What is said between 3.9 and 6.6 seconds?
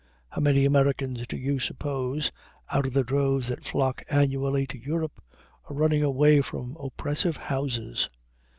annually to Europe, are running away